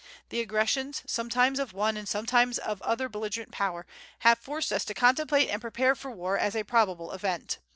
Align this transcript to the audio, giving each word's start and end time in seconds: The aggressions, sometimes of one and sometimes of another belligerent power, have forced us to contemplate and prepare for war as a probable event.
The 0.29 0.39
aggressions, 0.41 1.03
sometimes 1.05 1.59
of 1.59 1.73
one 1.73 1.95
and 1.95 2.09
sometimes 2.09 2.57
of 2.57 2.81
another 2.81 3.07
belligerent 3.07 3.51
power, 3.51 3.85
have 4.21 4.39
forced 4.39 4.73
us 4.73 4.83
to 4.85 4.95
contemplate 4.95 5.47
and 5.51 5.61
prepare 5.61 5.93
for 5.93 6.09
war 6.09 6.39
as 6.39 6.55
a 6.55 6.63
probable 6.63 7.11
event. 7.11 7.59